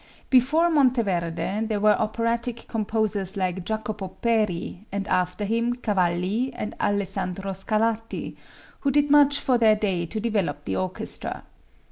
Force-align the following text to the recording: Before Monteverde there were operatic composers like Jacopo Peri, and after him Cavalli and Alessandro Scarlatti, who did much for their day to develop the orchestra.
Before 0.31 0.71
Monteverde 0.71 1.67
there 1.67 1.79
were 1.79 1.93
operatic 1.93 2.67
composers 2.67 3.37
like 3.37 3.63
Jacopo 3.63 4.07
Peri, 4.07 4.83
and 4.91 5.07
after 5.07 5.45
him 5.45 5.75
Cavalli 5.75 6.51
and 6.55 6.73
Alessandro 6.81 7.51
Scarlatti, 7.53 8.35
who 8.79 8.89
did 8.89 9.11
much 9.11 9.39
for 9.39 9.59
their 9.59 9.75
day 9.75 10.07
to 10.07 10.19
develop 10.19 10.65
the 10.65 10.75
orchestra. 10.75 11.43